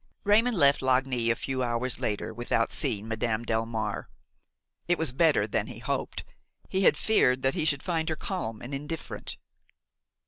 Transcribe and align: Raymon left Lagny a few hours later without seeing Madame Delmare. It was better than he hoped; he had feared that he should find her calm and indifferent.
Raymon 0.23 0.55
left 0.55 0.81
Lagny 0.81 1.29
a 1.29 1.35
few 1.35 1.61
hours 1.61 1.99
later 1.99 2.33
without 2.33 2.71
seeing 2.71 3.07
Madame 3.07 3.45
Delmare. 3.45 4.05
It 4.87 4.97
was 4.97 5.13
better 5.13 5.45
than 5.45 5.67
he 5.67 5.77
hoped; 5.77 6.23
he 6.69 6.85
had 6.85 6.97
feared 6.97 7.43
that 7.43 7.53
he 7.53 7.65
should 7.65 7.83
find 7.83 8.09
her 8.09 8.15
calm 8.15 8.63
and 8.63 8.73
indifferent. 8.73 9.37